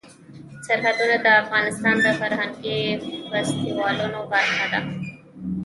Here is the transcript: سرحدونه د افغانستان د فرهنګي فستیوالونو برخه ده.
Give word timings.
سرحدونه 0.67 1.15
د 1.25 1.27
افغانستان 1.41 1.95
د 2.05 2.07
فرهنګي 2.19 2.79
فستیوالونو 3.29 4.19
برخه 4.31 4.65
ده. 4.71 4.81